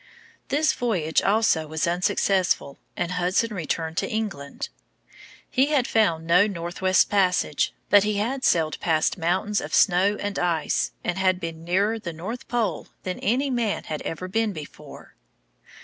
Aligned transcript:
This 0.47 0.73
voyage 0.73 1.21
also 1.21 1.67
was 1.67 1.85
unsuccessful, 1.85 2.79
and 2.97 3.11
Hudson 3.11 3.53
returned 3.53 3.97
to 3.97 4.09
England. 4.09 4.69
He 5.47 5.67
had 5.67 5.85
found 5.87 6.25
no 6.25 6.47
northwest 6.47 7.07
passage, 7.07 7.71
but 7.91 8.01
he 8.03 8.15
had 8.15 8.43
sailed 8.43 8.79
past 8.79 9.15
mountains 9.19 9.61
of 9.61 9.75
snow 9.75 10.17
and 10.19 10.39
ice 10.39 10.91
and 11.03 11.19
had 11.19 11.39
been 11.39 11.63
nearer 11.63 11.99
the 11.99 12.13
north 12.13 12.47
pole 12.47 12.87
than 13.03 13.19
any 13.19 13.51
man 13.51 13.83
had 13.83 14.01
ever 14.01 14.27
been 14.27 14.53
before. 14.53 15.13